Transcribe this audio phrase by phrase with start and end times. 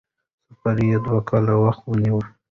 [0.47, 2.19] سفر یې دوه کاله وخت ونیو.